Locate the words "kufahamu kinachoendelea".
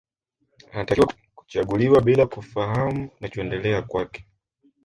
2.27-3.81